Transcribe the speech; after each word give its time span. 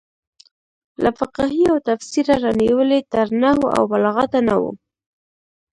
له 1.03 1.09
فقهې 1.19 1.63
او 1.71 1.77
تفسیره 1.89 2.35
رانیولې 2.43 2.99
تر 3.13 3.27
نحو 3.41 3.63
او 3.77 3.83
بلاغته 3.91 4.39
نه 4.47 4.55
وو. 4.61 4.71